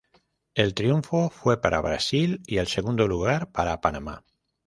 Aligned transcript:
El 0.55 0.73
triunfo 0.73 1.29
fue 1.29 1.61
para 1.61 1.79
Brasil 1.79 2.41
y 2.47 2.57
el 2.57 2.65
segundo 2.65 3.07
lugar 3.07 3.51
para 3.51 3.81
Panamá. 3.81 4.25